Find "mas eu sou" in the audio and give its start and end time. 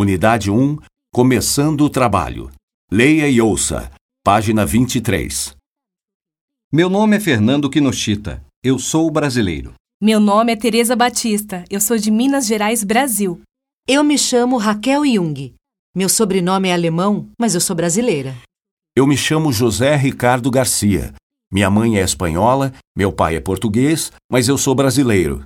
17.36-17.74, 24.30-24.76